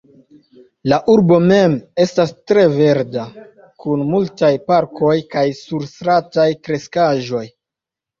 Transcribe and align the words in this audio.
La 0.91 0.97
urbo 1.15 1.35
mem 1.49 1.73
estas 2.03 2.31
tre 2.51 2.63
verda, 2.75 3.25
kun 3.83 4.01
multaj 4.13 4.49
parkoj 4.71 5.13
kaj 5.35 5.45
surstrataj 5.61 6.47
kreskaĵoj. 6.69 7.45